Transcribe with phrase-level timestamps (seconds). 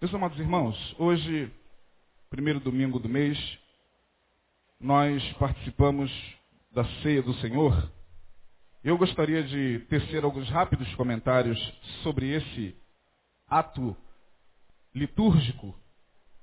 [0.00, 1.50] Meus amados irmãos, hoje,
[2.30, 3.36] primeiro domingo do mês,
[4.78, 6.08] nós participamos
[6.70, 7.90] da ceia do Senhor.
[8.84, 11.58] Eu gostaria de tecer alguns rápidos comentários
[12.04, 12.76] sobre esse
[13.48, 13.96] ato
[14.94, 15.74] litúrgico,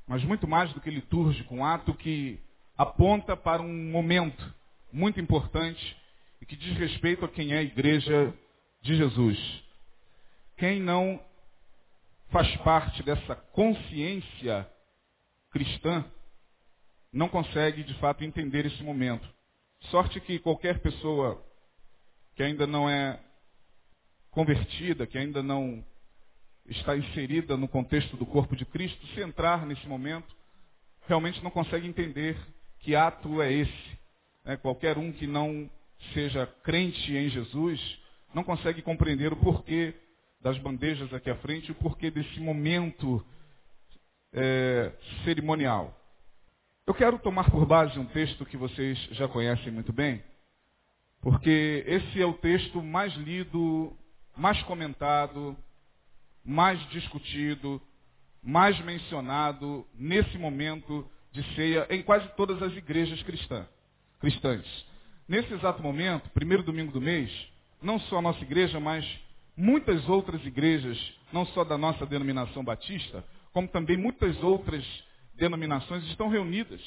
[0.05, 2.37] mas muito mais do que litúrgico, um ato que
[2.77, 4.53] aponta para um momento
[4.91, 5.95] muito importante
[6.41, 8.33] e que diz respeito a quem é a igreja
[8.81, 9.63] de Jesus.
[10.57, 11.21] Quem não
[12.29, 14.67] faz parte dessa consciência
[15.51, 16.03] cristã,
[17.11, 19.27] não consegue de fato entender esse momento.
[19.89, 21.41] Sorte que qualquer pessoa
[22.35, 23.19] que ainda não é
[24.31, 25.83] convertida, que ainda não
[26.67, 30.35] está inserida no contexto do corpo de Cristo, se entrar nesse momento,
[31.07, 32.37] realmente não consegue entender
[32.79, 33.97] que ato é esse.
[34.43, 35.69] É, qualquer um que não
[36.13, 37.79] seja crente em Jesus
[38.33, 39.93] não consegue compreender o porquê
[40.45, 43.25] das bandejas aqui à frente, o porquê desse momento
[44.31, 44.91] é,
[45.23, 45.99] cerimonial.
[46.85, 50.21] Eu quero tomar por base um texto que vocês já conhecem muito bem,
[51.19, 53.91] porque esse é o texto mais lido,
[54.37, 55.57] mais comentado,
[56.45, 57.81] mais discutido,
[58.43, 63.65] mais mencionado nesse momento de ceia em quase todas as igrejas cristãs.
[64.19, 64.85] cristãs.
[65.27, 67.31] Nesse exato momento, primeiro domingo do mês,
[67.81, 69.24] não só a nossa igreja, mas
[69.55, 70.97] muitas outras igrejas,
[71.31, 74.85] não só da nossa denominação batista, como também muitas outras
[75.33, 76.81] denominações estão reunidas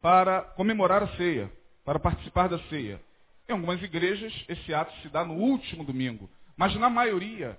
[0.00, 1.50] para comemorar a ceia,
[1.84, 3.00] para participar da ceia.
[3.48, 7.58] Em algumas igrejas, esse ato se dá no último domingo, mas na maioria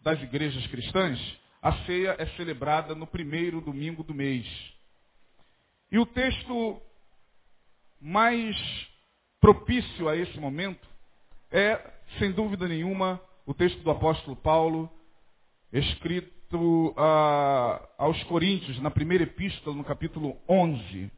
[0.00, 1.18] das igrejas cristãs,
[1.60, 4.46] a ceia é celebrada no primeiro domingo do mês.
[5.90, 6.80] E o texto
[8.00, 8.56] mais
[9.40, 10.86] propício a esse momento
[11.50, 14.90] é sem dúvida nenhuma, o texto do apóstolo Paulo,
[15.72, 21.10] escrito a, aos Coríntios, na primeira epístola, no capítulo 11,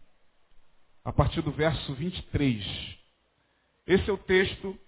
[1.04, 2.64] a partir do verso 23.
[3.86, 4.78] Esse é o texto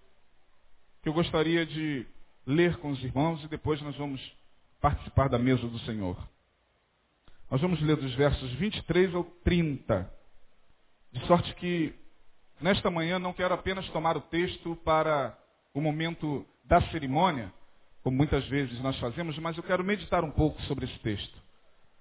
[1.02, 2.06] que eu gostaria de
[2.46, 4.20] ler com os irmãos e depois nós vamos
[4.80, 6.16] participar da mesa do Senhor.
[7.50, 10.10] Nós vamos ler dos versos 23 ao 30,
[11.12, 11.94] de sorte que
[12.60, 15.36] nesta manhã não quero apenas tomar o texto para
[15.74, 17.52] o momento da cerimônia,
[18.02, 21.40] como muitas vezes nós fazemos, mas eu quero meditar um pouco sobre esse texto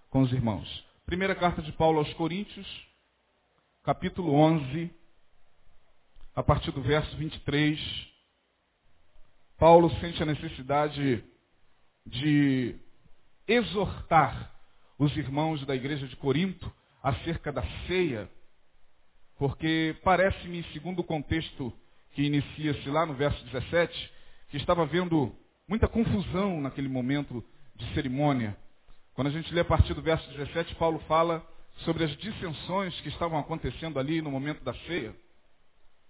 [0.10, 0.86] com os irmãos.
[1.06, 2.68] Primeira carta de Paulo aos Coríntios,
[3.84, 4.92] capítulo 11,
[6.36, 7.80] a partir do verso 23.
[9.58, 11.24] Paulo sente a necessidade
[12.06, 12.76] de
[13.48, 14.52] exortar
[14.98, 16.72] os irmãos da igreja de Corinto
[17.02, 18.30] acerca da ceia,
[19.38, 21.74] porque parece-me, segundo o contexto
[22.14, 24.12] que inicia-se lá no verso 17,
[24.50, 25.34] que estava havendo
[25.68, 27.44] muita confusão naquele momento
[27.76, 28.58] de cerimônia.
[29.14, 31.46] Quando a gente lê a partir do verso 17, Paulo fala
[31.78, 35.16] sobre as dissensões que estavam acontecendo ali no momento da ceia.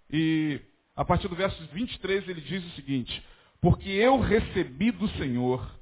[0.10, 0.60] E
[0.96, 3.24] a partir do verso 23 ele diz o seguinte:
[3.62, 5.80] Porque eu recebi do Senhor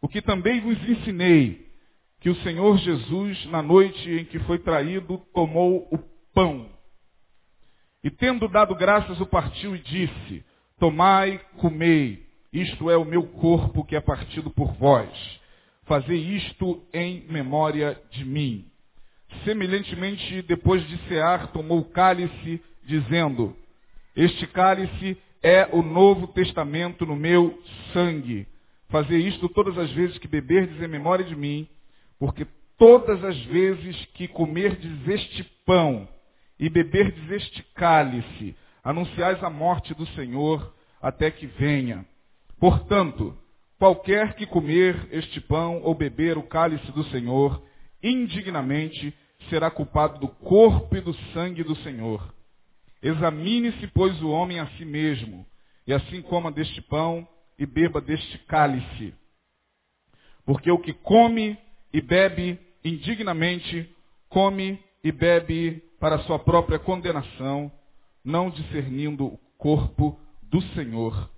[0.00, 1.68] o que também vos ensinei,
[2.20, 5.98] que o Senhor Jesus, na noite em que foi traído, tomou o
[6.32, 6.70] pão
[8.02, 10.44] e tendo dado graças, o partiu e disse,
[10.78, 15.10] tomai, comei, isto é o meu corpo que é partido por vós.
[15.84, 18.64] Fazei isto em memória de mim.
[19.44, 23.56] Semelhantemente, depois de cear, tomou o cálice, dizendo,
[24.16, 27.62] este cálice é o novo testamento no meu
[27.92, 28.46] sangue.
[28.88, 31.68] Fazei isto todas as vezes que beberdes em memória de mim,
[32.18, 32.46] porque
[32.76, 36.08] todas as vezes que comerdes este pão
[36.60, 38.54] e beberdes este cálice,
[38.84, 42.04] anunciais a morte do Senhor até que venha.
[42.58, 43.34] Portanto,
[43.78, 47.64] qualquer que comer este pão ou beber o cálice do Senhor,
[48.02, 49.14] indignamente
[49.48, 52.34] será culpado do corpo e do sangue do Senhor.
[53.02, 55.46] Examine-se, pois, o homem a si mesmo,
[55.86, 57.26] e assim coma deste pão
[57.58, 59.14] e beba deste cálice.
[60.44, 61.56] Porque o que come
[61.90, 63.90] e bebe indignamente,
[64.28, 67.70] come e bebe para sua própria condenação,
[68.24, 71.30] não discernindo o corpo do Senhor.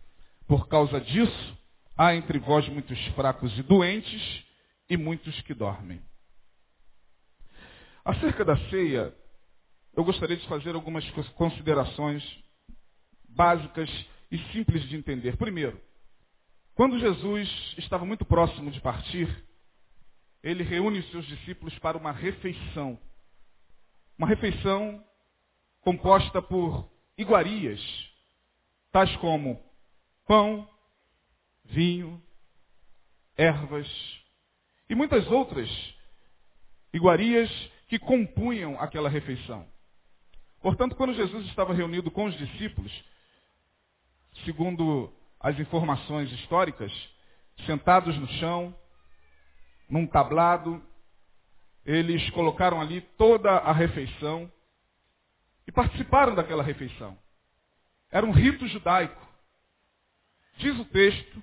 [0.47, 1.59] Por causa disso,
[1.99, 4.44] há entre vós muitos fracos e doentes
[4.88, 6.00] e muitos que dormem.
[8.05, 9.14] Acerca da ceia,
[9.94, 12.25] eu gostaria de fazer algumas considerações
[13.29, 13.91] básicas
[14.31, 15.37] e simples de entender.
[15.37, 15.81] Primeiro,
[16.75, 19.29] quando Jesus estava muito próximo de partir,
[20.43, 22.99] ele reúne os seus discípulos para uma refeição.
[24.17, 25.03] Uma refeição
[25.81, 27.81] composta por iguarias,
[28.91, 29.61] tais como
[30.26, 30.69] pão,
[31.64, 32.23] vinho,
[33.37, 33.88] ervas.
[34.88, 35.69] e muitas outras
[36.93, 37.50] iguarias
[37.88, 39.67] que compunham aquela refeição.
[40.61, 42.93] Portanto, quando Jesus estava reunido com os discípulos,
[44.44, 46.93] segundo as informações históricas,
[47.67, 48.75] sentados no chão,
[49.88, 50.82] num tablado,
[51.84, 54.50] eles colocaram ali toda a refeição
[55.67, 57.19] e participaram daquela refeição.
[58.11, 59.20] Era um rito judaico.
[60.58, 61.43] Diz o texto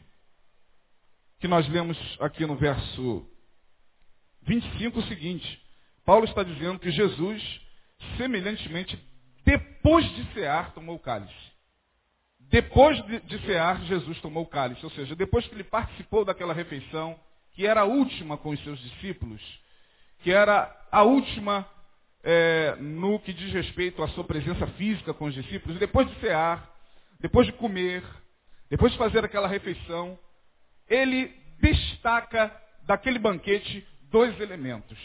[1.39, 3.27] que nós lemos aqui no verso
[4.43, 5.61] 25 o seguinte:
[6.05, 7.61] Paulo está dizendo que Jesus,
[8.17, 8.97] semelhantemente,
[9.43, 11.49] depois de cear, tomou o cálice.
[12.39, 14.83] Depois de, cear, Jesus tomou o cálice.
[14.83, 17.19] Ou seja, depois que ele participou daquela refeição,
[17.51, 19.41] que era a última com os seus discípulos,
[20.19, 21.67] que era a última
[22.23, 26.69] é, no que diz respeito à sua presença física com os discípulos, depois de cear,
[27.19, 28.03] depois de comer,
[28.69, 30.17] depois de fazer aquela refeição,
[30.87, 34.97] ele destaca daquele banquete dois elementos: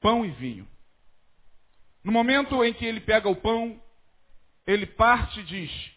[0.00, 0.66] pão e vinho.
[2.02, 3.80] No momento em que ele pega o pão,
[4.66, 5.90] ele parte e diz: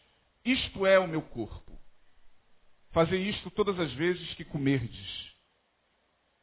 [0.43, 1.71] Isto é o meu corpo.
[2.91, 5.30] Fazer isto todas as vezes que comerdes.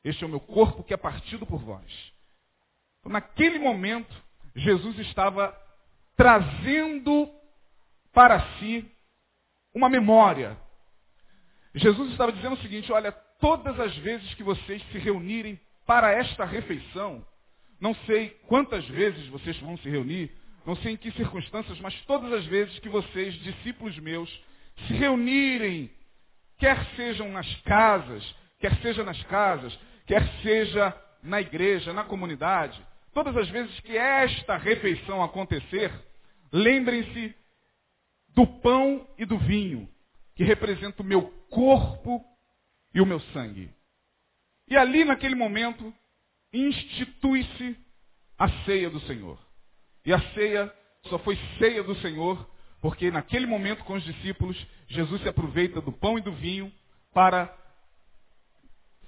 [0.08, 2.12] Este é o meu corpo que é partido por vós.
[3.00, 4.14] Então, naquele momento,
[4.56, 5.54] Jesus estava
[6.16, 7.30] trazendo
[8.12, 8.90] para si
[9.74, 10.56] uma memória.
[11.74, 16.44] Jesus estava dizendo o seguinte: olha, todas as vezes que vocês se reunirem para esta
[16.44, 17.24] refeição,
[17.78, 20.30] não sei quantas vezes vocês vão se reunir,
[20.64, 24.28] não sei em que circunstâncias, mas todas as vezes que vocês, discípulos meus,
[24.86, 25.90] se reunirem,
[26.56, 28.24] quer sejam nas casas,
[28.58, 29.78] quer seja nas casas,
[30.08, 35.92] quer seja na igreja, na comunidade, todas as vezes que esta refeição acontecer,
[36.50, 37.34] lembrem-se
[38.30, 39.88] do pão e do vinho,
[40.34, 42.24] que representa o meu corpo
[42.94, 43.70] e o meu sangue.
[44.66, 45.94] E ali, naquele momento,
[46.52, 47.76] institui-se
[48.38, 49.38] a ceia do Senhor.
[50.06, 50.72] E a ceia
[51.04, 52.48] só foi ceia do Senhor
[52.80, 54.56] porque naquele momento com os discípulos,
[54.86, 56.72] Jesus se aproveita do pão e do vinho
[57.12, 57.52] para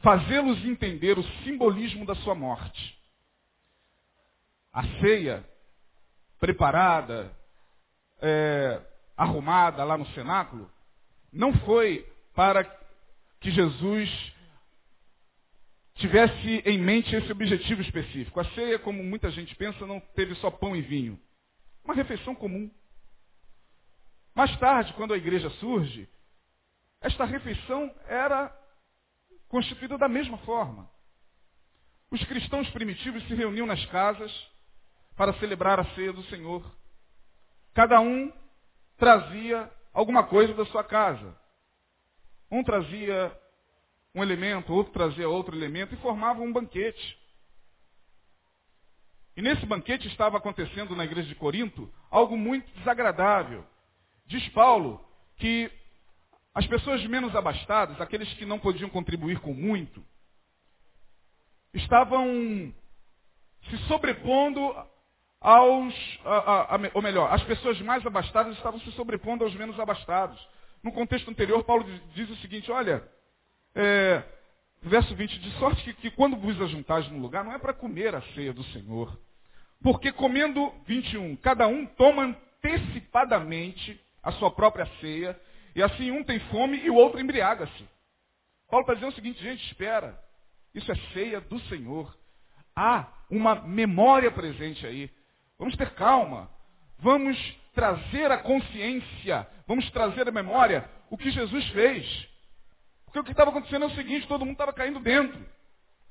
[0.01, 2.99] fazê-los entender o simbolismo da sua morte.
[4.73, 5.45] A ceia
[6.39, 7.31] preparada,
[8.21, 8.81] é,
[9.17, 10.71] arrumada lá no cenáculo,
[11.33, 12.65] não foi para
[13.41, 14.33] que Jesus
[15.95, 18.41] tivesse em mente esse objetivo específico.
[18.41, 21.21] A ceia, como muita gente pensa, não teve só pão e vinho.
[21.85, 22.71] Uma refeição comum.
[24.35, 26.09] Mais tarde, quando a igreja surge,
[27.03, 28.55] esta refeição era
[29.51, 30.89] constituída da mesma forma.
[32.11, 34.33] Os cristãos primitivos se reuniam nas casas
[35.17, 36.65] para celebrar a ceia do Senhor.
[37.75, 38.33] Cada um
[38.97, 41.37] trazia alguma coisa da sua casa.
[42.51, 43.37] Um trazia
[44.15, 47.19] um elemento, outro trazia outro elemento e formava um banquete.
[49.37, 53.65] E nesse banquete estava acontecendo na igreja de Corinto algo muito desagradável.
[54.27, 55.05] Diz Paulo
[55.37, 55.71] que
[56.55, 60.05] as pessoas menos abastadas, aqueles que não podiam contribuir com muito,
[61.73, 62.75] estavam
[63.69, 64.75] se sobrepondo
[65.41, 65.95] aos,
[66.25, 70.39] a, a, a, ou melhor, as pessoas mais abastadas estavam se sobrepondo aos menos abastados.
[70.83, 73.07] No contexto anterior, Paulo diz o seguinte, olha,
[73.75, 74.23] é,
[74.83, 78.15] verso 20, de sorte que, que quando vos ajuntais num lugar, não é para comer
[78.15, 79.19] a ceia do Senhor.
[79.83, 85.39] Porque comendo, 21, cada um toma antecipadamente a sua própria ceia,
[85.75, 87.89] e assim um tem fome e o outro embriaga-se.
[88.69, 90.19] Paulo está dizendo o seguinte, gente, espera.
[90.75, 92.17] Isso é ceia do Senhor.
[92.75, 95.11] Há uma memória presente aí.
[95.59, 96.51] Vamos ter calma.
[96.99, 97.37] Vamos
[97.75, 102.29] trazer a consciência, vamos trazer a memória o que Jesus fez.
[103.05, 105.45] Porque o que estava acontecendo é o seguinte, todo mundo estava caindo dentro.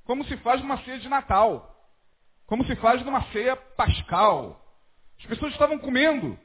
[0.04, 1.76] Como se faz numa ceia de Natal.
[2.46, 4.60] Como se faz numa ceia pascal.
[5.20, 6.38] As pessoas estavam comendo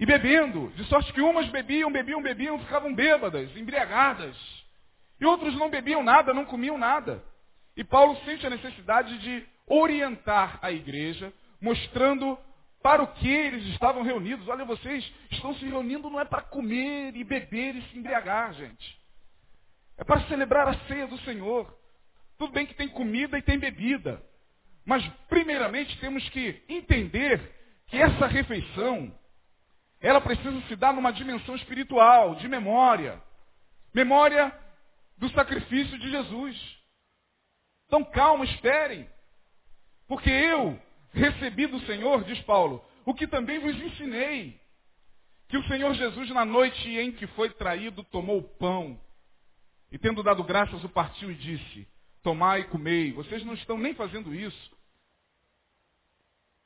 [0.00, 4.34] e bebendo, de sorte que umas bebiam, bebiam, bebiam, ficavam bêbadas, embriagadas.
[5.20, 7.22] E outros não bebiam nada, não comiam nada.
[7.76, 11.30] E Paulo sente a necessidade de orientar a igreja,
[11.60, 12.38] mostrando
[12.82, 14.48] para o que eles estavam reunidos.
[14.48, 18.98] Olha, vocês estão se reunindo não é para comer e beber e se embriagar, gente.
[19.98, 21.70] É para celebrar a ceia do Senhor.
[22.38, 24.22] Tudo bem que tem comida e tem bebida.
[24.86, 27.38] Mas, primeiramente, temos que entender
[27.86, 29.12] que essa refeição,
[30.00, 33.22] ela precisa se dar numa dimensão espiritual, de memória.
[33.92, 34.52] Memória
[35.18, 36.78] do sacrifício de Jesus.
[37.86, 39.08] Então, calma, esperem.
[40.08, 40.80] Porque eu
[41.12, 44.58] recebi do Senhor, diz Paulo, o que também vos ensinei.
[45.48, 48.98] Que o Senhor Jesus, na noite em que foi traído, tomou o pão
[49.90, 51.86] e tendo dado graças, o partiu e disse:
[52.22, 53.12] tomai e comei.
[53.12, 54.78] Vocês não estão nem fazendo isso.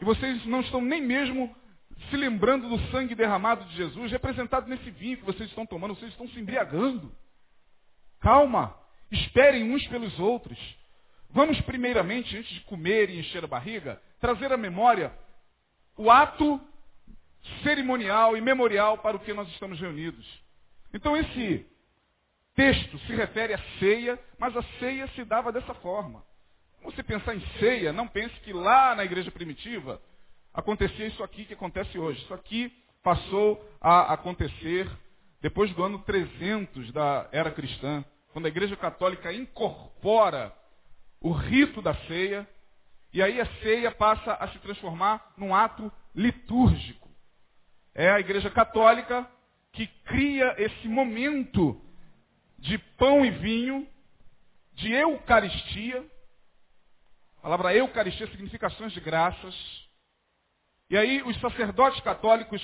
[0.01, 1.55] E vocês não estão nem mesmo
[2.11, 6.11] se lembrando do sangue derramado de Jesus, representado nesse vinho que vocês estão tomando, vocês
[6.11, 7.13] estão se embriagando.
[8.21, 8.77] Calma,
[9.11, 10.59] esperem uns pelos outros.
[11.31, 15.13] Vamos primeiramente, antes de comer e encher a barriga, trazer à memória
[15.97, 16.61] o ato
[17.63, 20.27] cerimonial e memorial para o que nós estamos reunidos.
[20.93, 21.67] Então esse
[22.55, 26.25] texto se refere à ceia, mas a ceia se dava dessa forma.
[26.83, 30.01] Você pensar em ceia, não pense que lá na igreja primitiva
[30.55, 32.23] acontecia isso aqui que acontece hoje.
[32.23, 34.89] Isso aqui passou a acontecer
[35.43, 40.55] depois do ano 300 da era cristã, quando a igreja católica incorpora
[41.21, 42.49] o rito da ceia,
[43.13, 47.11] e aí a ceia passa a se transformar num ato litúrgico.
[47.95, 49.29] É a igreja católica
[49.73, 51.81] que cria esse momento
[52.59, 53.87] de pão e vinho,
[54.73, 56.05] de eucaristia.
[57.39, 59.84] A palavra eucaristia significa ações de graças.
[60.91, 62.63] E aí os sacerdotes católicos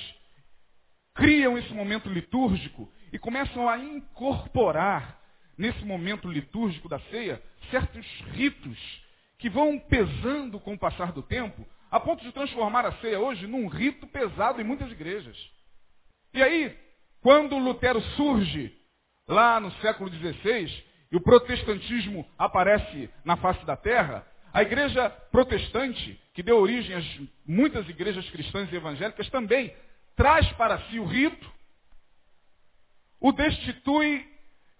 [1.13, 5.19] criam esse momento litúrgico e começam a incorporar
[5.57, 8.77] nesse momento litúrgico da ceia certos ritos
[9.37, 13.47] que vão pesando com o passar do tempo, a ponto de transformar a ceia hoje
[13.47, 15.37] num rito pesado em muitas igrejas.
[16.33, 16.77] E aí,
[17.21, 18.73] quando Lutero surge
[19.27, 26.19] lá no século XVI e o protestantismo aparece na face da terra, a igreja protestante,
[26.33, 27.05] que deu origem às
[27.45, 29.73] muitas igrejas cristãs e evangélicas, também
[30.15, 31.49] traz para si o rito,
[33.19, 34.27] o destitui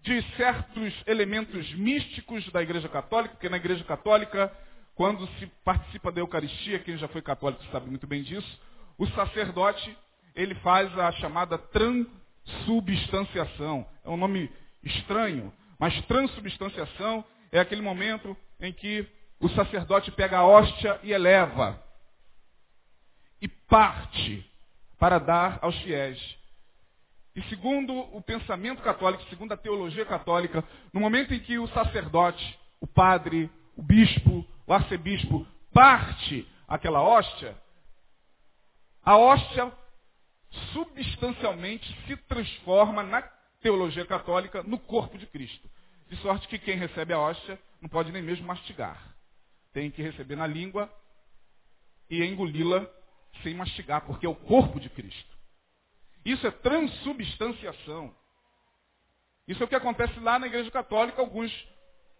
[0.01, 4.51] de certos elementos místicos da igreja católica, porque na igreja católica,
[4.96, 8.60] quando se participa da Eucaristia, quem já foi católico sabe muito bem disso,
[8.98, 9.96] o sacerdote,
[10.36, 13.86] ele faz a chamada transubstanciação.
[14.04, 14.51] É um nome
[14.84, 19.08] estranho, mas transubstanciação é aquele momento em que
[19.41, 21.81] o sacerdote pega a hóstia e eleva
[23.41, 24.45] e parte
[25.00, 26.38] para dar aos fiéis.
[27.36, 32.60] E segundo o pensamento católico, segundo a teologia católica, no momento em que o sacerdote,
[32.79, 37.55] o padre, o bispo, o arcebispo parte aquela hóstia,
[39.03, 39.71] a hóstia
[40.74, 43.21] substancialmente se transforma na
[43.62, 45.69] teologia católica no corpo de Cristo.
[46.10, 49.11] De sorte que quem recebe a hóstia não pode nem mesmo mastigar.
[49.74, 50.92] Tem que receber na língua
[52.10, 52.86] e engoli-la
[53.44, 55.38] sem mastigar, porque é o corpo de Cristo.
[56.25, 58.16] Isso é transubstanciação.
[59.48, 61.22] Isso é o que acontece lá na Igreja Católica.
[61.22, 61.51] Alguns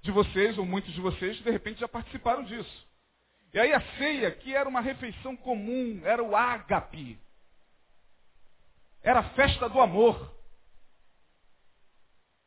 [0.02, 2.88] de vocês, ou muitos de vocês, de repente já participaram disso.
[3.54, 7.20] E aí a ceia, que era uma refeição comum, era o ágape.
[9.04, 10.16] Era a festa do amor.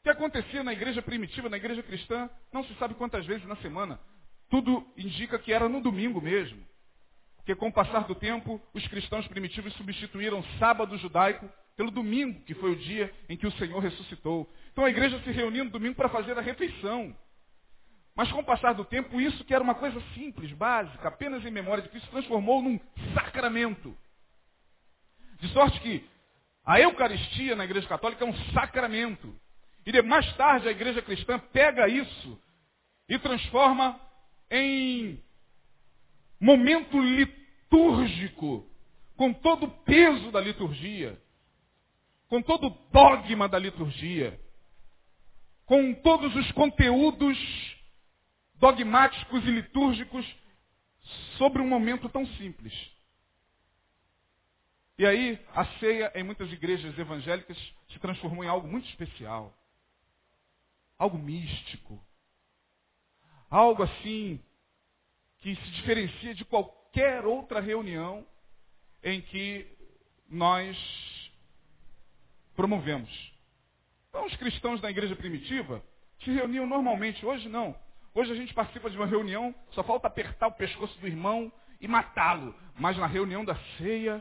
[0.00, 3.56] O que acontecia na igreja primitiva, na igreja cristã, não se sabe quantas vezes na
[3.56, 4.00] semana.
[4.54, 6.64] Tudo indica que era no domingo mesmo.
[7.38, 12.54] Porque com o passar do tempo, os cristãos primitivos substituíram sábado judaico pelo domingo, que
[12.54, 14.49] foi o dia em que o Senhor ressuscitou.
[14.70, 17.12] Então a igreja se reunia no domingo para fazer a refeição.
[18.14, 21.50] Mas com o passar do tempo, isso que era uma coisa simples, básica, apenas em
[21.50, 22.78] memória de Cristo, se transformou num
[23.12, 23.99] sacramento.
[25.40, 26.08] De sorte que
[26.64, 29.34] a Eucaristia na Igreja Católica é um sacramento.
[29.84, 32.40] E mais tarde a Igreja Cristã pega isso
[33.08, 34.00] e transforma
[34.50, 35.22] em
[36.40, 38.68] momento litúrgico,
[39.16, 41.20] com todo o peso da liturgia,
[42.28, 44.40] com todo o dogma da liturgia,
[45.66, 47.38] com todos os conteúdos
[48.56, 50.26] dogmáticos e litúrgicos
[51.36, 52.72] sobre um momento tão simples.
[54.98, 57.56] E aí, a ceia em muitas igrejas evangélicas
[57.90, 59.52] se transformou em algo muito especial.
[60.96, 62.00] Algo místico.
[63.54, 64.40] Algo assim
[65.38, 68.26] que se diferencia de qualquer outra reunião
[69.00, 69.64] em que
[70.28, 70.76] nós
[72.56, 73.32] promovemos.
[74.08, 75.80] Então, os cristãos da igreja primitiva
[76.25, 77.25] se reuniam normalmente.
[77.25, 77.78] Hoje não.
[78.12, 81.87] Hoje a gente participa de uma reunião, só falta apertar o pescoço do irmão e
[81.87, 82.52] matá-lo.
[82.76, 84.20] Mas na reunião da ceia,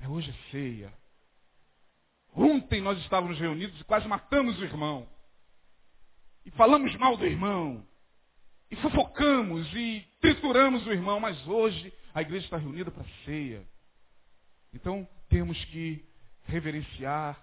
[0.00, 0.92] é hoje é ceia.
[2.34, 5.08] Ontem nós estávamos reunidos e quase matamos o irmão.
[6.46, 7.84] E falamos mal do irmão
[8.70, 13.66] e fofocamos e trituramos o irmão, mas hoje a igreja está reunida para ceia.
[14.72, 16.04] Então temos que
[16.44, 17.36] reverenciar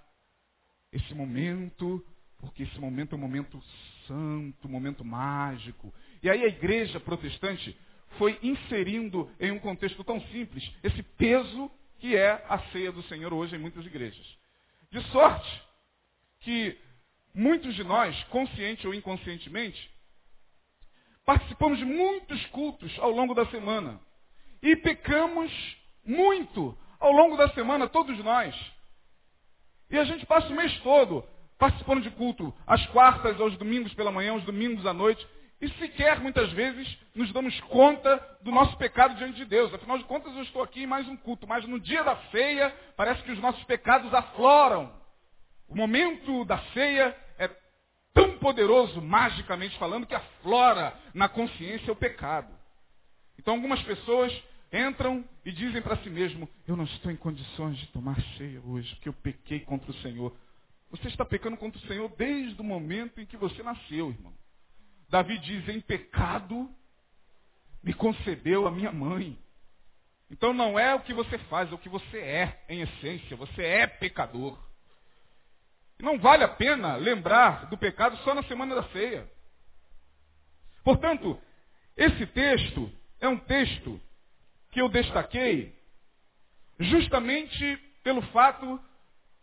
[0.89, 2.01] esse momento,
[2.37, 3.61] porque esse momento é um momento
[4.07, 5.93] santo, um momento mágico.
[6.21, 7.77] E aí a igreja protestante
[8.17, 11.69] foi inserindo em um contexto tão simples esse peso
[11.99, 14.25] que é a ceia do Senhor hoje em muitas igrejas.
[14.89, 15.61] De sorte
[16.39, 16.77] que
[17.33, 19.89] muitos de nós, consciente ou inconscientemente,
[21.25, 23.99] participamos de muitos cultos ao longo da semana.
[24.61, 25.51] E pecamos
[26.05, 28.55] muito ao longo da semana, todos nós.
[29.89, 31.23] E a gente passa o mês todo
[31.57, 35.25] participando de culto, às quartas, aos domingos pela manhã, aos domingos à noite.
[35.61, 39.73] E sequer, muitas vezes, nos damos conta do nosso pecado diante de Deus.
[39.73, 41.47] Afinal de contas, eu estou aqui em mais um culto.
[41.47, 44.91] Mas no dia da ceia, parece que os nossos pecados afloram.
[45.69, 47.15] O momento da ceia
[48.13, 52.53] tão poderoso, magicamente falando, que aflora na consciência o pecado.
[53.37, 54.31] Então, algumas pessoas
[54.71, 58.93] entram e dizem para si mesmo: Eu não estou em condições de tomar ceia hoje,
[58.95, 60.35] porque eu pequei contra o Senhor.
[60.91, 64.33] Você está pecando contra o Senhor desde o momento em que você nasceu, irmão.
[65.09, 66.69] Davi diz: Em pecado
[67.83, 69.37] me concebeu a minha mãe.
[70.31, 73.35] Então não é o que você faz, é o que você é, em essência.
[73.37, 74.57] Você é pecador.
[76.03, 79.25] Não vale a pena lembrar do pecado só na semana da ceia.
[80.83, 81.39] Portanto,
[81.95, 82.91] esse texto
[83.21, 84.01] é um texto
[84.69, 85.73] que eu destaquei
[86.77, 88.77] justamente pelo fato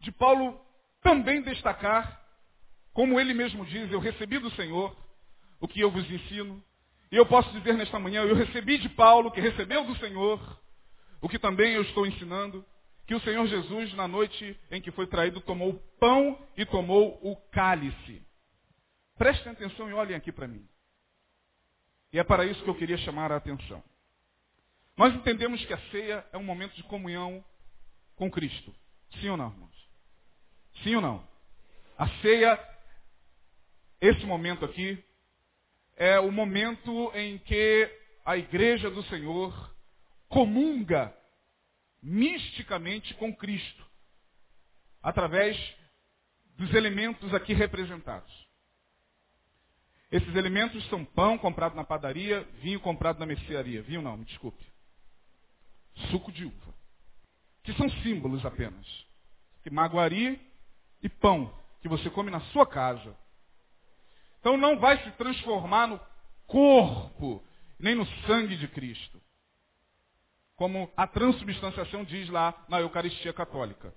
[0.01, 0.61] de Paulo
[1.01, 2.21] também destacar,
[2.93, 4.95] como ele mesmo diz, eu recebi do Senhor
[5.59, 6.63] o que eu vos ensino.
[7.11, 10.39] E eu posso dizer nesta manhã, eu recebi de Paulo, que recebeu do Senhor,
[11.23, 12.63] o que também eu estou ensinando,
[13.07, 17.19] que o Senhor Jesus, na noite em que foi traído, tomou o pão e tomou
[17.23, 18.23] o cálice.
[19.19, 20.67] Prestem atenção e olhem aqui para mim.
[22.13, 23.83] E é para isso que eu queria chamar a atenção.
[24.97, 27.45] Nós entendemos que a ceia é um momento de comunhão
[28.17, 28.75] com Cristo.
[29.21, 29.91] Sim ou não, irmãos?
[30.83, 31.29] Sim ou não?
[31.97, 32.59] A ceia,
[34.01, 35.03] esse momento aqui,
[35.97, 37.91] é o momento em que
[38.25, 39.75] a igreja do Senhor
[40.29, 41.15] comunga
[42.03, 43.85] misticamente com Cristo,
[45.03, 45.57] através
[46.57, 48.33] dos elementos aqui representados.
[50.11, 53.81] Esses elementos são pão comprado na padaria, vinho comprado na mercearia.
[53.83, 54.71] Vinho não, me desculpe
[56.09, 56.75] suco de uva,
[57.63, 58.87] que são símbolos apenas.
[59.63, 60.41] Que maguari
[61.03, 63.17] e pão, que você come na sua casa.
[64.39, 66.01] Então não vai se transformar no
[66.47, 67.45] corpo,
[67.79, 69.21] nem no sangue de Cristo.
[70.61, 73.95] Como a transubstanciação diz lá na Eucaristia Católica.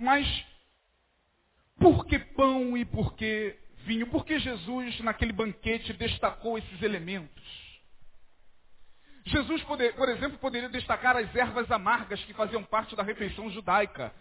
[0.00, 0.26] Mas
[1.78, 4.06] por que pão e por que vinho?
[4.06, 7.44] Por que Jesus, naquele banquete, destacou esses elementos?
[9.26, 14.14] Jesus, poder, por exemplo, poderia destacar as ervas amargas que faziam parte da refeição judaica.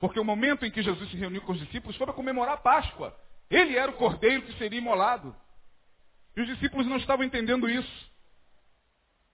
[0.00, 2.60] Porque o momento em que Jesus se reuniu com os discípulos foi para comemorar a
[2.60, 3.16] Páscoa.
[3.48, 5.32] Ele era o cordeiro que seria imolado.
[6.36, 8.10] E os discípulos não estavam entendendo isso.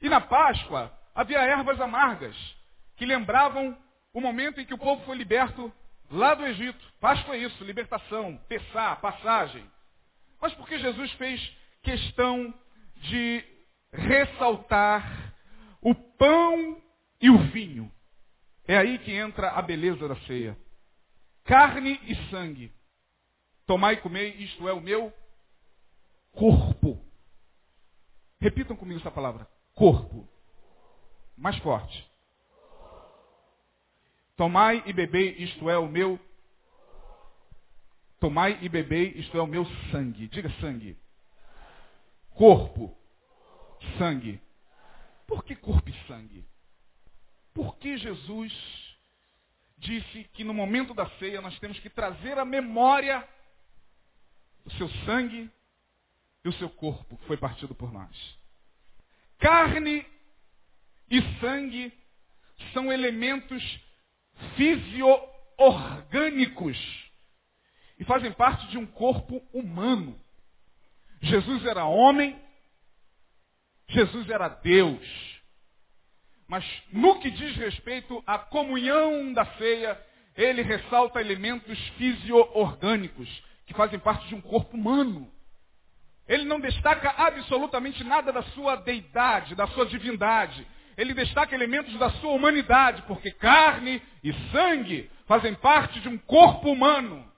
[0.02, 2.36] E na Páscoa havia ervas amargas
[2.96, 3.76] que lembravam
[4.12, 5.72] o momento em que o povo foi liberto
[6.10, 6.92] lá do Egito.
[7.00, 9.64] Páscoa é isso, libertação, pessar, passagem.
[10.40, 11.40] Mas porque Jesus fez
[11.82, 12.52] questão
[12.96, 13.44] de
[13.92, 15.34] ressaltar
[15.80, 16.80] o pão
[17.20, 17.90] e o vinho.
[18.66, 20.56] É aí que entra a beleza da ceia.
[21.44, 22.72] Carne e sangue.
[23.66, 25.12] Tomai e comei, isto é o meu
[26.32, 27.04] corpo.
[28.40, 29.48] Repitam comigo essa palavra.
[29.74, 30.28] Corpo.
[31.42, 32.08] Mais forte.
[34.36, 36.16] Tomai e bebei, isto é o meu.
[38.20, 40.28] Tomai e bebei, isto é o meu sangue.
[40.28, 40.96] Diga sangue.
[42.30, 42.96] Corpo
[43.98, 44.40] sangue.
[45.26, 46.46] Por que corpo e sangue?
[47.52, 48.52] Porque Jesus
[49.78, 53.28] disse que no momento da ceia nós temos que trazer à memória
[54.64, 55.50] o seu sangue
[56.44, 58.38] e o seu corpo que foi partido por nós.
[59.40, 60.06] Carne
[61.12, 61.92] e sangue
[62.72, 63.62] são elementos
[64.56, 66.78] fisio-orgânicos
[67.98, 70.18] e fazem parte de um corpo humano.
[71.20, 72.40] Jesus era homem,
[73.88, 75.06] Jesus era Deus.
[76.48, 80.00] Mas no que diz respeito à comunhão da ceia,
[80.34, 83.28] ele ressalta elementos fisio-orgânicos
[83.66, 85.30] que fazem parte de um corpo humano.
[86.26, 90.66] Ele não destaca absolutamente nada da sua deidade, da sua divindade.
[90.96, 96.70] Ele destaca elementos da sua humanidade, porque carne e sangue fazem parte de um corpo
[96.70, 97.30] humano.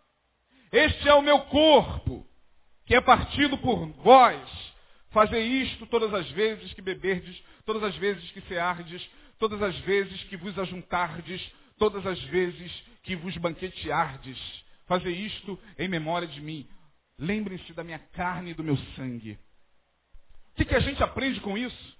[0.73, 2.27] Este é o meu corpo,
[2.85, 4.75] que é partido por vós.
[5.11, 10.25] Fazer isto todas as vezes que beberdes, todas as vezes que ceardes, todas as vezes
[10.25, 11.41] que vos ajuntardes,
[11.79, 12.73] todas as vezes
[13.05, 14.39] que vos banqueteardes.
[14.87, 16.69] Fazer isto em memória de mim.
[17.17, 19.39] Lembrem-se da minha carne e do meu sangue.
[20.53, 21.94] O que, que a gente aprende com isso?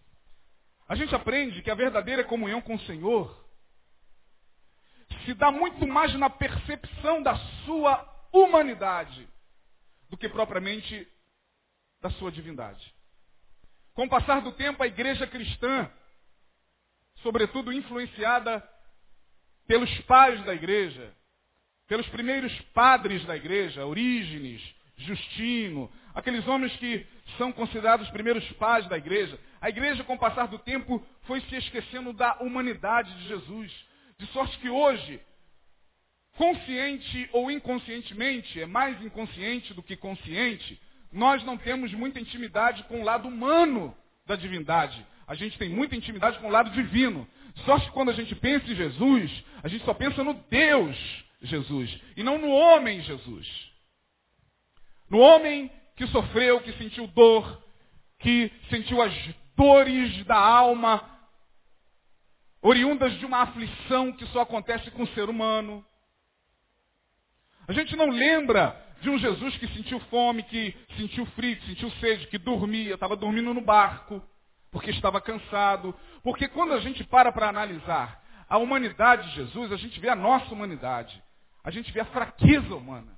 [0.87, 3.45] A gente aprende que a verdadeira comunhão com o Senhor
[5.25, 9.29] se dá muito mais na percepção da sua humanidade
[10.11, 11.09] do que propriamente
[12.01, 12.95] da sua divindade.
[13.95, 15.91] Com o passar do tempo, a igreja cristã,
[17.23, 18.63] sobretudo influenciada
[19.67, 21.15] pelos pais da igreja,
[21.87, 28.87] pelos primeiros padres da igreja, Orígenes, Justino, aqueles homens que são considerados os primeiros pais
[28.89, 29.39] da igreja.
[29.61, 33.73] A igreja, com o passar do tempo, foi se esquecendo da humanidade de Jesus.
[34.19, 35.21] De sorte que hoje,
[36.37, 40.81] consciente ou inconscientemente, é mais inconsciente do que consciente,
[41.13, 45.05] nós não temos muita intimidade com o lado humano da divindade.
[45.27, 47.27] A gente tem muita intimidade com o lado divino.
[47.65, 50.97] Só que quando a gente pensa em Jesus, a gente só pensa no Deus
[51.41, 53.74] Jesus e não no homem Jesus.
[55.15, 57.63] No homem que sofreu, que sentiu dor,
[58.19, 59.15] que sentiu as
[59.55, 61.09] dores da alma,
[62.61, 65.87] oriundas de uma aflição que só acontece com o ser humano.
[67.69, 71.93] A gente não lembra de um Jesus que sentiu fome, que sentiu frio, que sentiu
[71.93, 74.21] sede, que dormia, estava dormindo no barco,
[74.73, 75.95] porque estava cansado.
[76.25, 80.17] Porque quando a gente para para analisar a humanidade de Jesus, a gente vê a
[80.17, 81.23] nossa humanidade.
[81.63, 83.14] A gente vê a fraqueza humana.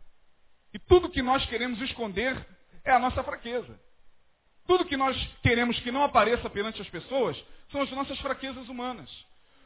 [0.76, 2.36] E tudo que nós queremos esconder
[2.84, 3.80] é a nossa fraqueza.
[4.66, 9.10] Tudo que nós queremos que não apareça perante as pessoas são as nossas fraquezas humanas.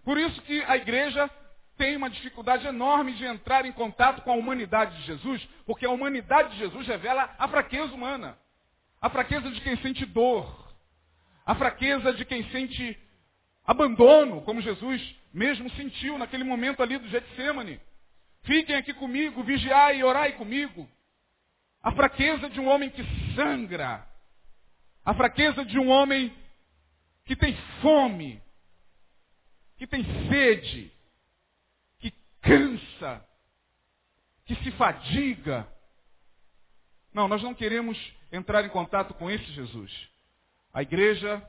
[0.05, 1.29] Por isso que a igreja
[1.77, 5.91] tem uma dificuldade enorme de entrar em contato com a humanidade de Jesus, porque a
[5.91, 8.39] humanidade de Jesus revela a fraqueza humana.
[9.01, 10.73] A fraqueza de quem sente dor.
[11.45, 12.97] A fraqueza de quem sente
[13.67, 17.81] abandono, como Jesus mesmo sentiu naquele momento ali do Getsemane.
[18.43, 20.89] Fiquem aqui comigo, vigiai e orai comigo.
[21.83, 23.03] A fraqueza de um homem que
[23.35, 24.07] sangra.
[25.05, 26.35] A fraqueza de um homem
[27.25, 28.43] que tem fome,
[29.79, 30.93] que tem sede,
[31.99, 32.13] que
[32.43, 33.25] cansa,
[34.45, 35.67] que se fadiga.
[37.15, 37.97] Não, nós não queremos
[38.31, 40.09] entrar em contato com esse Jesus.
[40.73, 41.43] A igreja,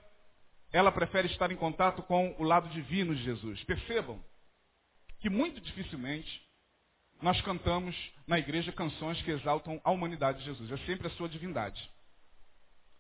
[0.72, 3.64] ela prefere estar em contato com o lado divino de Jesus.
[3.66, 4.24] Percebam
[5.20, 6.42] que muito dificilmente
[7.22, 7.96] nós cantamos
[8.28, 10.72] na igreja canções que exaltam a humanidade de Jesus.
[10.72, 11.90] É sempre a sua divindade.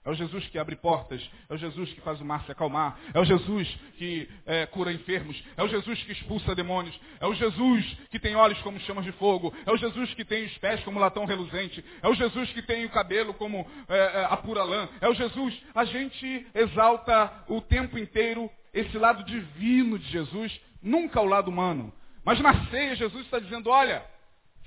[0.03, 2.99] É o Jesus que abre portas, é o Jesus que faz o mar se acalmar,
[3.13, 3.67] é o Jesus
[3.99, 8.35] que é, cura enfermos, é o Jesus que expulsa demônios, é o Jesus que tem
[8.35, 11.85] olhos como chamas de fogo, é o Jesus que tem os pés como latão reluzente,
[12.01, 15.13] é o Jesus que tem o cabelo como é, é, a pura lã, é o
[15.13, 15.55] Jesus.
[15.75, 21.93] A gente exalta o tempo inteiro esse lado divino de Jesus, nunca o lado humano.
[22.23, 24.05] Mas na ceia, Jesus está dizendo: olha,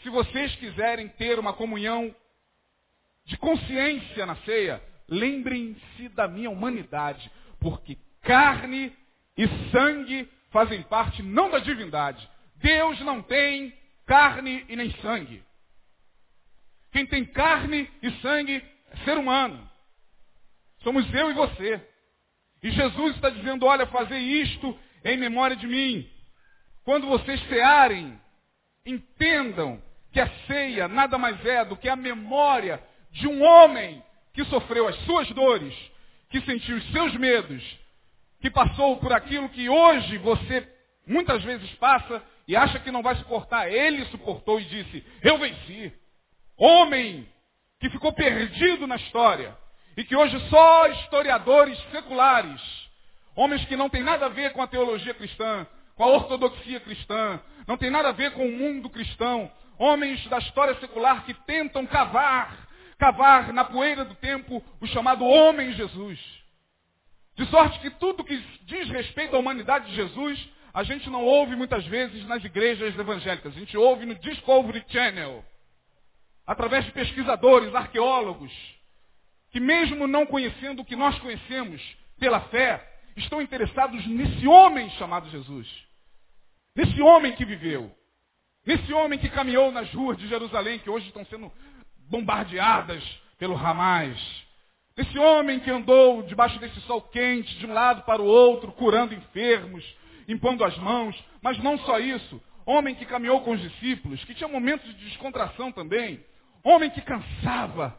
[0.02, 2.14] se vocês quiserem ter uma comunhão
[3.24, 8.92] de consciência na ceia, lembrem-se da minha humanidade, porque carne
[9.36, 12.28] e sangue fazem parte não da divindade.
[12.56, 13.72] Deus não tem
[14.06, 15.42] carne e nem sangue.
[16.92, 19.68] Quem tem carne e sangue é ser humano.
[20.82, 21.80] Somos eu e você.
[22.62, 26.08] E Jesus está dizendo, olha, fazer isto em memória de mim.
[26.84, 28.20] Quando vocês cearem,
[28.84, 34.44] entendam que a ceia nada mais é do que a memória de um homem que
[34.44, 35.74] sofreu as suas dores,
[36.28, 37.62] que sentiu os seus medos,
[38.40, 40.68] que passou por aquilo que hoje você
[41.06, 43.72] muitas vezes passa e acha que não vai suportar.
[43.72, 45.92] Ele suportou e disse: Eu venci.
[46.56, 47.26] Homem
[47.80, 49.56] que ficou perdido na história
[49.96, 52.60] e que hoje só historiadores seculares,
[53.34, 57.40] homens que não têm nada a ver com a teologia cristã, com a ortodoxia cristã,
[57.66, 59.50] não tem nada a ver com o mundo cristão.
[59.78, 65.72] Homens da história secular que tentam cavar, cavar na poeira do tempo o chamado homem
[65.72, 66.18] Jesus.
[67.36, 71.56] De sorte que tudo que diz respeito à humanidade de Jesus, a gente não ouve
[71.56, 73.56] muitas vezes nas igrejas evangélicas.
[73.56, 75.44] A gente ouve no Discovery Channel,
[76.46, 78.52] através de pesquisadores, arqueólogos,
[79.50, 81.80] que mesmo não conhecendo o que nós conhecemos
[82.18, 85.68] pela fé, estão interessados nesse homem chamado Jesus.
[86.76, 87.90] Nesse homem que viveu.
[88.66, 91.52] Nesse homem que caminhou nas ruas de Jerusalém, que hoje estão sendo
[92.08, 93.02] bombardeadas
[93.38, 94.18] pelo Hamas.
[94.96, 99.14] Nesse homem que andou debaixo desse sol quente, de um lado para o outro, curando
[99.14, 99.84] enfermos,
[100.26, 101.22] impondo as mãos.
[101.42, 102.40] Mas não só isso.
[102.66, 106.24] Homem que caminhou com os discípulos, que tinha momentos de descontração também.
[106.62, 107.98] Homem que cansava.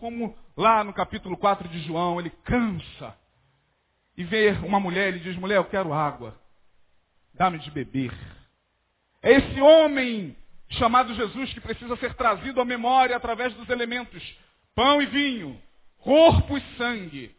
[0.00, 3.14] Como lá no capítulo 4 de João, ele cansa
[4.16, 6.38] e vê uma mulher, ele diz, mulher, eu quero água.
[7.34, 8.12] Dá-me de beber.
[9.22, 10.36] É esse homem
[10.70, 14.22] chamado Jesus que precisa ser trazido à memória através dos elementos
[14.74, 15.60] pão e vinho,
[15.98, 17.34] corpo e sangue.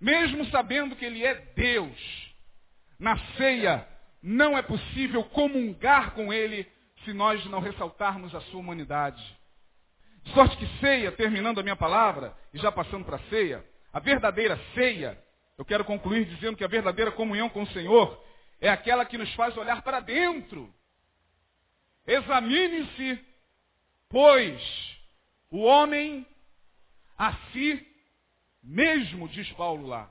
[0.00, 2.34] Mesmo sabendo que ele é Deus,
[2.98, 3.86] na ceia
[4.22, 6.66] não é possível comungar com ele
[7.04, 9.22] se nós não ressaltarmos a sua humanidade.
[10.22, 14.00] De sorte que ceia, terminando a minha palavra, e já passando para a ceia, A
[14.00, 15.16] verdadeira ceia,
[15.56, 18.22] eu quero concluir dizendo que a verdadeira comunhão com o Senhor
[18.60, 20.72] é aquela que nos faz olhar para dentro.
[22.06, 23.18] Examine-se,
[24.08, 24.62] pois,
[25.50, 26.26] o homem
[27.16, 27.86] a si
[28.62, 30.10] mesmo, diz Paulo lá.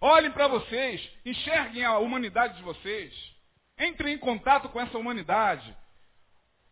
[0.00, 3.12] Olhem para vocês, enxerguem a humanidade de vocês.
[3.78, 5.76] Entrem em contato com essa humanidade.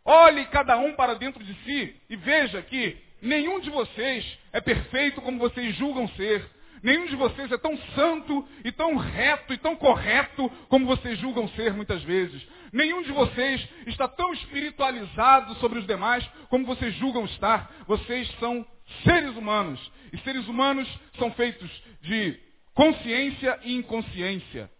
[0.05, 5.21] Olhe cada um para dentro de si e veja que nenhum de vocês é perfeito
[5.21, 6.49] como vocês julgam ser.
[6.83, 11.49] Nenhum de vocês é tão santo e tão reto e tão correto como vocês julgam
[11.51, 12.47] ser muitas vezes.
[12.73, 17.71] Nenhum de vocês está tão espiritualizado sobre os demais como vocês julgam estar.
[17.87, 18.67] Vocês são
[19.05, 19.81] seres humanos.
[20.13, 20.89] E seres humanos
[21.19, 21.71] são feitos
[22.03, 22.39] de
[22.75, 24.71] consciência e inconsciência.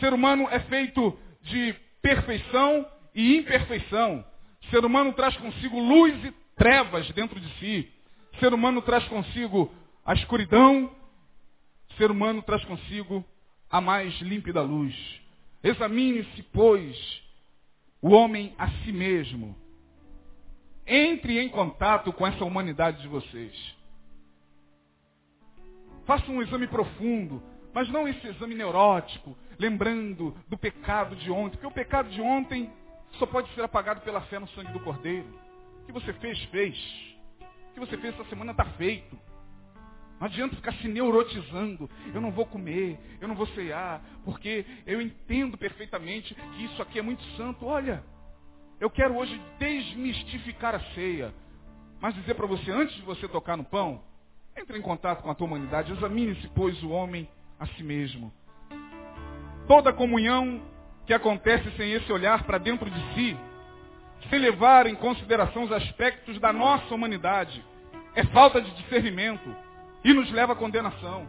[0.00, 4.24] Ser humano é feito de perfeição e imperfeição.
[4.70, 7.90] Ser humano traz consigo luz e trevas dentro de si.
[8.38, 9.72] Ser humano traz consigo
[10.04, 10.90] a escuridão.
[11.96, 13.24] Ser humano traz consigo
[13.70, 14.94] a mais límpida luz.
[15.62, 17.22] Examine-se, pois,
[18.00, 19.56] o homem a si mesmo.
[20.86, 23.76] Entre em contato com essa humanidade de vocês.
[26.04, 27.42] Faça um exame profundo,
[27.74, 32.70] mas não esse exame neurótico, lembrando do pecado de ontem, porque o pecado de ontem
[33.18, 35.26] só pode ser apagado pela fé no sangue do Cordeiro.
[35.82, 36.76] O que você fez, fez.
[37.40, 39.18] O que você fez essa semana está feito.
[40.18, 41.88] Não adianta ficar se neurotizando.
[42.12, 46.98] Eu não vou comer, eu não vou cear, porque eu entendo perfeitamente que isso aqui
[46.98, 47.66] é muito santo.
[47.66, 48.02] Olha,
[48.80, 51.34] eu quero hoje desmistificar a ceia.
[52.00, 54.02] Mas dizer para você, antes de você tocar no pão,
[54.56, 58.32] entre em contato com a tua humanidade, examine-se, pois, o homem a si mesmo.
[59.66, 60.62] Toda comunhão
[61.06, 63.36] que acontece sem esse olhar para dentro de si,
[64.30, 67.62] sem levar em consideração os aspectos da nossa humanidade,
[68.14, 69.65] é falta de discernimento
[70.06, 71.28] e nos leva à condenação.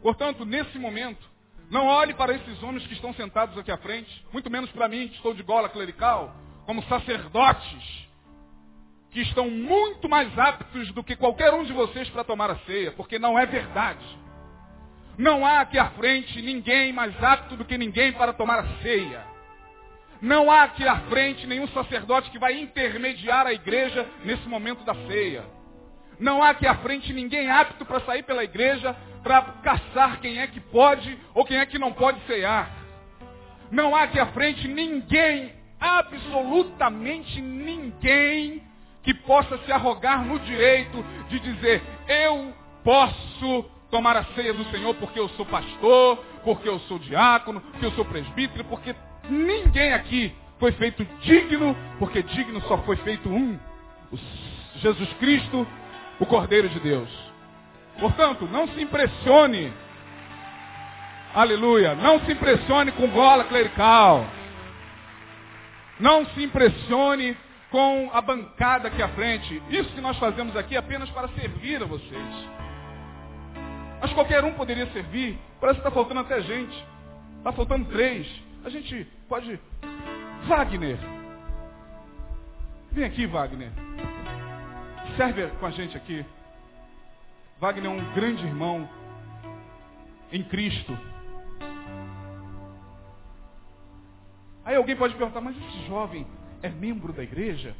[0.00, 1.28] Portanto, nesse momento,
[1.68, 5.08] não olhe para esses homens que estão sentados aqui à frente, muito menos para mim,
[5.08, 6.32] que estou de gola clerical,
[6.64, 8.08] como sacerdotes,
[9.10, 12.92] que estão muito mais aptos do que qualquer um de vocês para tomar a ceia,
[12.92, 14.04] porque não é verdade.
[15.18, 19.26] Não há aqui à frente ninguém mais apto do que ninguém para tomar a ceia.
[20.22, 24.94] Não há aqui à frente nenhum sacerdote que vai intermediar a igreja nesse momento da
[25.08, 25.57] ceia.
[26.20, 30.46] Não há aqui à frente ninguém apto para sair pela igreja para caçar quem é
[30.46, 32.70] que pode ou quem é que não pode cear.
[33.70, 38.62] Não há aqui à frente ninguém, absolutamente ninguém,
[39.02, 42.52] que possa se arrogar no direito de dizer, eu
[42.82, 47.86] posso tomar a ceia do Senhor porque eu sou pastor, porque eu sou diácono, porque
[47.86, 48.94] eu sou presbítero, porque
[49.28, 53.58] ninguém aqui foi feito digno, porque digno só foi feito um,
[54.76, 55.66] Jesus Cristo,
[56.20, 57.08] o Cordeiro de Deus.
[57.98, 59.72] Portanto, não se impressione,
[61.34, 64.24] aleluia, não se impressione com gola clerical,
[65.98, 67.36] não se impressione
[67.70, 69.62] com a bancada aqui à frente.
[69.68, 72.48] Isso que nós fazemos aqui é apenas para servir a vocês.
[74.00, 75.38] Mas qualquer um poderia servir.
[75.60, 76.86] Parece que está faltando até gente.
[77.38, 78.26] Está faltando três.
[78.64, 79.58] A gente pode.
[80.46, 80.98] Wagner.
[82.92, 83.87] Vem aqui, Wagner.
[85.18, 86.24] Serve com a gente aqui.
[87.60, 88.88] Wagner é um grande irmão
[90.32, 90.98] em Cristo.
[94.64, 96.26] Aí alguém pode perguntar, mas esse jovem
[96.62, 97.76] é membro da igreja?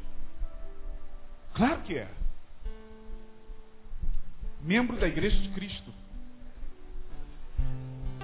[1.55, 2.07] Claro que é.
[4.61, 5.91] Membro da igreja de Cristo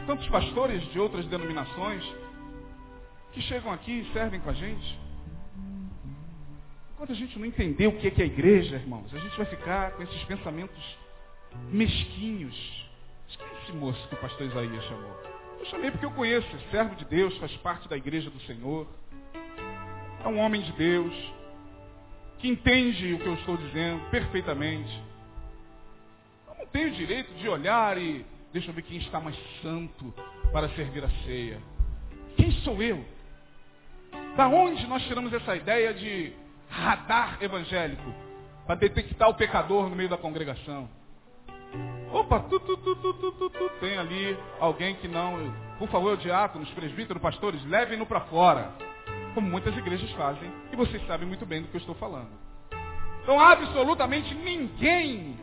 [0.06, 2.04] tantos pastores de outras denominações
[3.34, 5.05] que chegam aqui e servem com a gente.
[6.96, 9.38] Enquanto a gente não entender o que é, que é a igreja, irmãos, a gente
[9.38, 10.98] vai ficar com esses pensamentos
[11.70, 12.56] mesquinhos.
[13.38, 15.24] Quem é esse moço que o pastor Isaías chamou?
[15.60, 18.88] Eu chamei porque eu conheço, é servo de Deus, faz parte da igreja do Senhor.
[20.24, 21.14] É um homem de Deus,
[22.40, 25.02] que entende o que eu estou dizendo perfeitamente.
[26.48, 30.14] Eu não tenho direito de olhar e Deixa eu ver quem está mais santo
[30.54, 31.62] para servir a ceia.
[32.38, 33.04] Quem sou eu?
[34.38, 36.32] Da onde nós tiramos essa ideia de
[36.70, 38.14] radar evangélico
[38.66, 40.90] para detectar o pecador no meio da congregação?
[42.12, 43.70] Opa, tu, tu, tu, tu, tu, tu, tu.
[43.80, 45.54] tem ali alguém que não.
[45.78, 48.72] Por favor, diáconos, presbíteros, pastores, levem-no para fora.
[49.34, 52.30] Como muitas igrejas fazem, e vocês sabem muito bem do que eu estou falando.
[53.22, 55.38] Então, absolutamente ninguém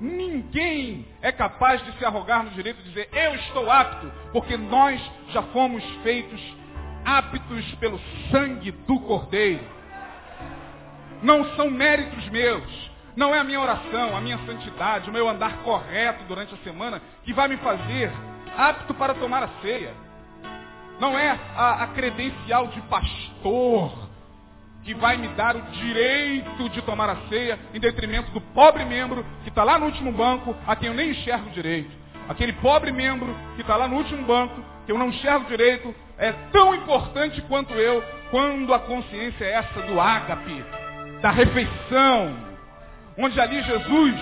[0.00, 5.00] Ninguém é capaz de se arrogar no direito de dizer, eu estou apto, porque nós
[5.30, 6.40] já fomos feitos
[7.06, 8.00] aptos pelo
[8.32, 9.64] sangue do Cordeiro.
[11.22, 15.62] Não são méritos meus, Não é a minha oração, a minha santidade, o meu andar
[15.62, 18.12] correto durante a semana que vai me fazer
[18.54, 19.94] apto para tomar a ceia.
[21.00, 24.06] Não é a, a credencial de pastor
[24.82, 29.24] que vai me dar o direito de tomar a ceia em detrimento do pobre membro
[29.42, 31.90] que está lá no último banco, a quem eu nem enxergo direito.
[32.28, 36.32] Aquele pobre membro que está lá no último banco, que eu não enxergo direito, é
[36.52, 40.64] tão importante quanto eu, quando a consciência é essa do ágape,
[41.20, 42.36] da refeição,
[43.16, 44.14] onde ali Jesus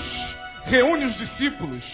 [0.65, 1.85] reúne os discípulos.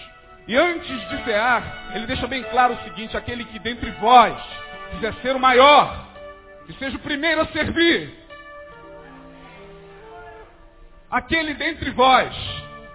[0.47, 4.37] E antes de cear, ele deixa bem claro o seguinte, aquele que dentre vós
[4.91, 6.07] quiser ser o maior,
[6.65, 8.13] que seja o primeiro a servir.
[11.09, 12.35] Aquele dentre vós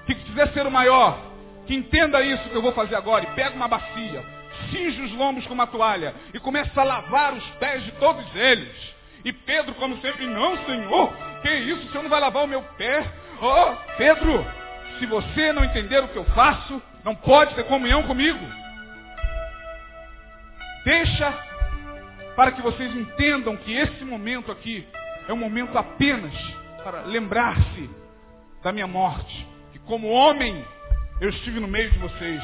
[0.07, 1.19] que quiser ser o maior,
[1.67, 4.25] que entenda isso que eu vou fazer agora e pega uma bacia,
[4.71, 8.97] cinge os lombos com uma toalha e começa a lavar os pés de todos eles.
[9.25, 12.63] E Pedro, como sempre, não, Senhor, que isso, o Senhor não vai lavar o meu
[12.79, 13.05] pé?
[13.41, 14.47] Oh, Pedro,
[14.99, 18.39] se você não entender o que eu faço, não pode ter comunhão comigo.
[20.85, 21.33] Deixa
[22.37, 24.87] para que vocês entendam que esse momento aqui
[25.27, 26.33] é um momento apenas
[26.85, 27.91] para lembrar-se
[28.63, 29.47] da minha morte.
[29.73, 30.65] Que como homem
[31.21, 32.43] eu estive no meio de vocês.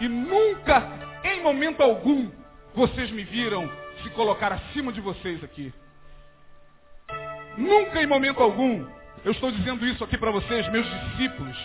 [0.00, 0.82] E nunca,
[1.24, 2.30] em momento algum,
[2.74, 3.70] vocês me viram
[4.02, 5.72] se colocar acima de vocês aqui.
[7.56, 8.84] Nunca em momento algum,
[9.24, 11.56] eu estou dizendo isso aqui para vocês, meus discípulos.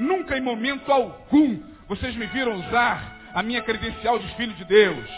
[0.00, 5.08] Nunca em momento algum vocês me viram usar a minha credencial de filho de Deus.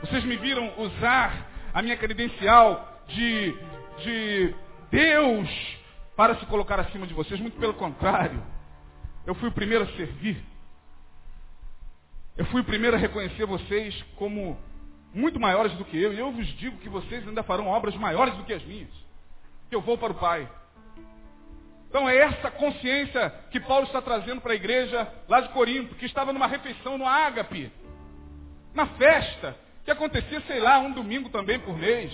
[0.00, 3.54] Vocês me viram usar a minha credencial de,
[3.98, 4.54] de
[4.90, 5.48] Deus
[6.16, 7.40] para se colocar acima de vocês.
[7.40, 8.42] Muito pelo contrário.
[9.30, 10.42] Eu fui o primeiro a servir.
[12.36, 14.58] Eu fui o primeiro a reconhecer vocês como
[15.14, 16.12] muito maiores do que eu.
[16.12, 18.90] E eu vos digo que vocês ainda farão obras maiores do que as minhas.
[19.68, 20.50] Que eu vou para o Pai.
[21.88, 26.06] Então é essa consciência que Paulo está trazendo para a igreja lá de Corinto, que
[26.06, 27.70] estava numa refeição no ágape,
[28.74, 32.12] na festa, que acontecia, sei lá, um domingo também por mês.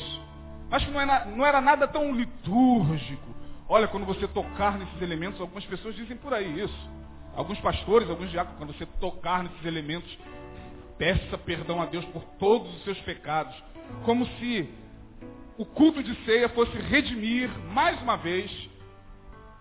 [0.68, 3.34] Mas que não era, não era nada tão litúrgico.
[3.70, 6.96] Olha, quando você tocar nesses elementos, algumas pessoas dizem por aí isso.
[7.36, 10.18] Alguns pastores, alguns diáconos, quando você tocar nesses elementos,
[10.96, 13.54] peça perdão a Deus por todos os seus pecados.
[14.04, 14.68] Como se
[15.58, 18.50] o culto de ceia fosse redimir, mais uma vez,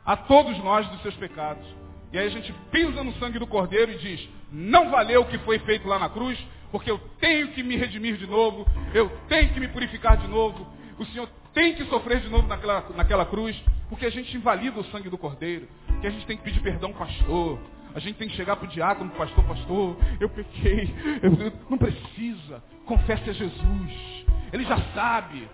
[0.06, 1.66] a todos nós dos seus pecados.
[2.14, 5.38] E aí a gente pisa no sangue do Cordeiro e diz, não valeu o que
[5.40, 6.40] foi feito lá na cruz,
[6.72, 10.66] porque eu tenho que me redimir de novo, eu tenho que me purificar de novo,
[10.98, 13.56] o Senhor tem que sofrer de novo naquela, naquela cruz,
[13.90, 15.68] porque a gente invalida o sangue do Cordeiro,
[16.02, 17.60] que a gente tem que pedir perdão ao pastor,
[17.94, 21.78] a gente tem que chegar para o diácono, pastor, pastor, eu pequei, eu, eu, não
[21.78, 25.48] precisa, confesse a Jesus, ele já sabe,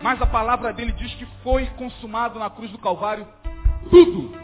[0.00, 3.26] mas a palavra dele diz que foi consumado na cruz do Calvário
[3.90, 4.34] tudo.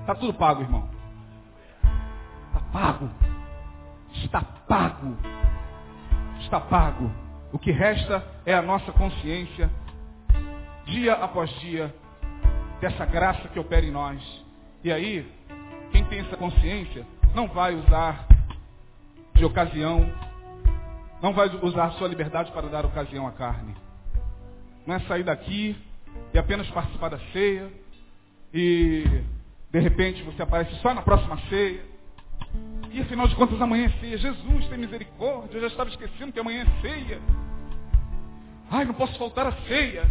[0.00, 0.88] Está tudo pago, irmão.
[2.48, 3.10] Está pago.
[4.12, 5.16] Está pago.
[6.40, 7.10] Está pago.
[7.52, 9.70] O que resta é a nossa consciência,
[10.86, 11.94] dia após dia,
[12.80, 14.20] dessa graça que opera em nós.
[14.82, 15.26] E aí,
[15.90, 18.26] quem tem essa consciência não vai usar
[19.34, 20.10] de ocasião,
[21.22, 23.74] não vai usar sua liberdade para dar ocasião à carne.
[24.86, 25.76] Não é sair daqui
[26.32, 27.70] e apenas participar da ceia,
[28.52, 29.04] e
[29.70, 31.84] de repente você aparece só na próxima ceia.
[32.90, 34.18] E afinal de contas amanhã é ceia.
[34.18, 35.56] Jesus tem misericórdia.
[35.56, 37.20] Eu já estava esquecendo que amanhã é ceia.
[38.70, 40.04] Ai, não posso faltar a ceia.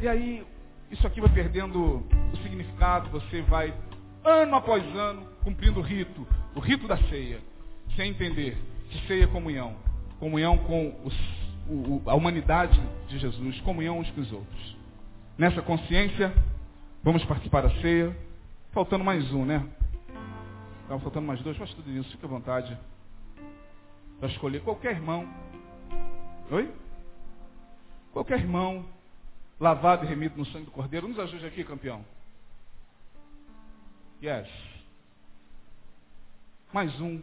[0.00, 0.46] E aí,
[0.90, 3.10] isso aqui vai perdendo o significado.
[3.10, 3.74] Você vai,
[4.24, 6.26] ano após ano, cumprindo o rito.
[6.54, 7.40] O rito da ceia.
[7.96, 8.56] Sem entender
[8.90, 9.76] que ceia é comunhão.
[10.20, 11.14] Comunhão com os,
[11.68, 13.60] o, a humanidade de Jesus.
[13.60, 14.76] Comunhão uns com os outros.
[15.38, 16.32] Nessa consciência,
[17.02, 18.14] Vamos participar da ceia.
[18.72, 19.64] Faltando mais um, né?
[20.88, 21.54] Estava faltando mais dois.
[21.58, 22.78] Faz tudo isso, fica à vontade.
[24.18, 25.28] Para escolher qualquer irmão.
[26.50, 26.74] Oi?
[28.10, 28.88] Qualquer irmão
[29.60, 31.06] lavado e remido no sangue do Cordeiro.
[31.06, 32.02] Nos ajude aqui, campeão.
[34.22, 34.48] Yes.
[36.72, 37.20] Mais um.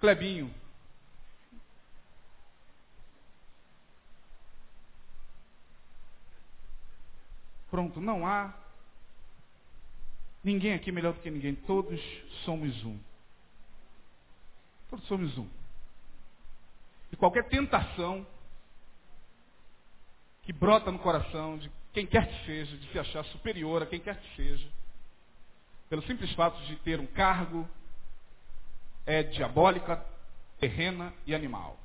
[0.00, 0.50] Clebinho.
[7.70, 8.54] Pronto, não há
[10.46, 11.54] ninguém aqui melhor do que ninguém.
[11.54, 12.00] Todos
[12.44, 12.96] somos um.
[14.88, 15.48] Todos somos um.
[17.12, 18.24] E qualquer tentação
[20.44, 23.98] que brota no coração de quem quer que seja, de se achar superior a quem
[23.98, 24.68] quer que seja,
[25.88, 27.68] pelo simples fato de ter um cargo,
[29.04, 30.04] é diabólica,
[30.60, 31.76] terrena e animal.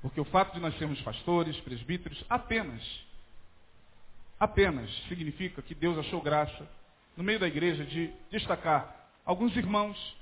[0.00, 2.82] Porque o fato de nós sermos pastores, presbíteros, apenas
[4.44, 6.68] apenas significa que Deus achou graça
[7.16, 10.16] no meio da igreja de destacar alguns irmãos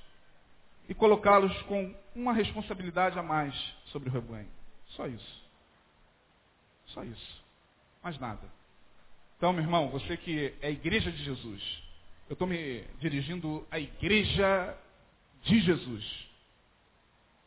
[0.89, 3.55] e colocá-los com uma responsabilidade a mais
[3.87, 4.49] sobre o rebanho.
[4.89, 5.43] Só isso.
[6.87, 7.45] Só isso.
[8.03, 8.43] Mais nada.
[9.37, 11.83] Então, meu irmão, você que é a igreja de Jesus,
[12.29, 14.77] eu estou me dirigindo à igreja
[15.43, 16.29] de Jesus.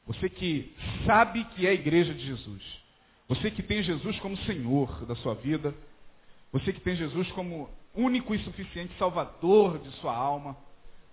[0.08, 2.64] Você que sabe que é a igreja de Jesus.
[3.28, 5.74] Você que tem Jesus como Senhor da sua vida.
[6.56, 10.56] Você que tem Jesus como único e suficiente Salvador de sua alma.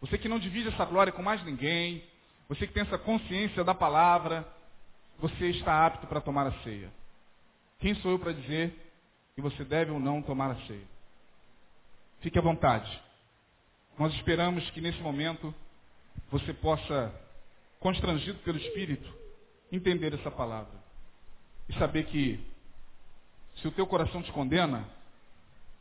[0.00, 2.00] Você que não divide essa glória com mais ninguém.
[2.48, 4.46] Você que tem essa consciência da palavra.
[5.18, 6.92] Você está apto para tomar a ceia.
[7.80, 8.72] Quem sou eu para dizer
[9.34, 10.86] que você deve ou não tomar a ceia?
[12.20, 13.02] Fique à vontade.
[13.98, 15.52] Nós esperamos que nesse momento
[16.30, 17.12] você possa
[17.80, 19.12] constrangido pelo Espírito,
[19.72, 20.80] entender essa palavra.
[21.68, 22.38] E saber que
[23.56, 24.88] se o teu coração te condena,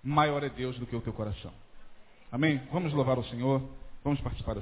[0.03, 1.51] maior é Deus do que o teu coração.
[2.31, 2.61] Amém?
[2.71, 3.61] Vamos louvar o Senhor,
[4.03, 4.61] vamos participar da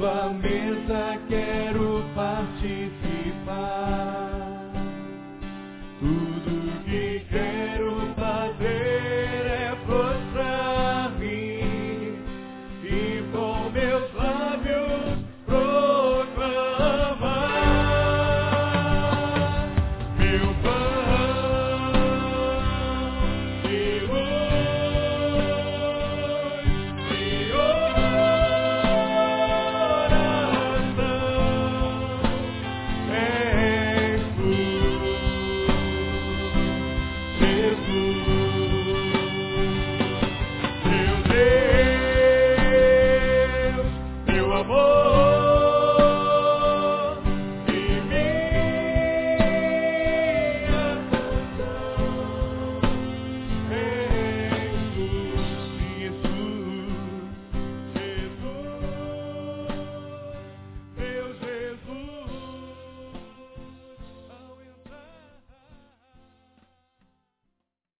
[0.00, 0.32] ceia.
[0.32, 3.09] mesa quero participar.